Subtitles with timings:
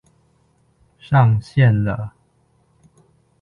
[0.97, 2.15] 上線了！